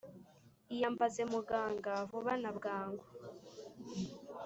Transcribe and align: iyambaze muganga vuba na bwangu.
iyambaze 0.73 1.21
muganga 1.31 1.91
vuba 2.09 2.33
na 2.43 2.51
bwangu. 2.57 3.05